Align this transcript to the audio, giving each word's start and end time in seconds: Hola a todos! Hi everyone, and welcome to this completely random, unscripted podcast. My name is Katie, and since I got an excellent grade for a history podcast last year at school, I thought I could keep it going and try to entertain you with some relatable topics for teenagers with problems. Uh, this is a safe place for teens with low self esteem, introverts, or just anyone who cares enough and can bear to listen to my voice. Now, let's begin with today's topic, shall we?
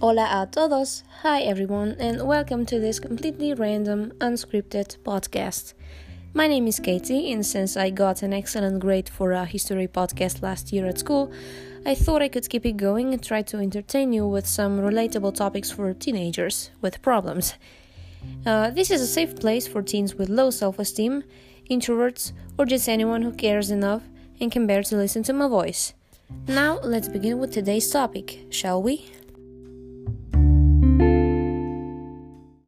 Hola 0.00 0.28
a 0.30 0.46
todos! 0.46 1.02
Hi 1.22 1.40
everyone, 1.40 1.96
and 1.98 2.24
welcome 2.24 2.64
to 2.66 2.78
this 2.78 3.00
completely 3.00 3.52
random, 3.52 4.12
unscripted 4.20 4.96
podcast. 4.98 5.74
My 6.32 6.46
name 6.46 6.68
is 6.68 6.78
Katie, 6.78 7.32
and 7.32 7.44
since 7.44 7.76
I 7.76 7.90
got 7.90 8.22
an 8.22 8.32
excellent 8.32 8.78
grade 8.78 9.08
for 9.08 9.32
a 9.32 9.44
history 9.44 9.88
podcast 9.88 10.40
last 10.40 10.72
year 10.72 10.86
at 10.86 11.00
school, 11.00 11.32
I 11.84 11.96
thought 11.96 12.22
I 12.22 12.28
could 12.28 12.48
keep 12.48 12.64
it 12.64 12.76
going 12.76 13.12
and 13.12 13.20
try 13.20 13.42
to 13.42 13.56
entertain 13.56 14.12
you 14.12 14.24
with 14.24 14.46
some 14.46 14.78
relatable 14.78 15.34
topics 15.34 15.72
for 15.72 15.92
teenagers 15.94 16.70
with 16.80 17.02
problems. 17.02 17.54
Uh, 18.46 18.70
this 18.70 18.92
is 18.92 19.00
a 19.00 19.06
safe 19.06 19.34
place 19.34 19.66
for 19.66 19.82
teens 19.82 20.14
with 20.14 20.28
low 20.28 20.50
self 20.50 20.78
esteem, 20.78 21.24
introverts, 21.68 22.30
or 22.56 22.66
just 22.66 22.88
anyone 22.88 23.22
who 23.22 23.32
cares 23.32 23.72
enough 23.72 24.04
and 24.40 24.52
can 24.52 24.64
bear 24.64 24.84
to 24.84 24.94
listen 24.96 25.24
to 25.24 25.32
my 25.32 25.48
voice. 25.48 25.92
Now, 26.46 26.78
let's 26.84 27.08
begin 27.08 27.40
with 27.40 27.52
today's 27.52 27.90
topic, 27.90 28.46
shall 28.50 28.80
we? 28.80 29.10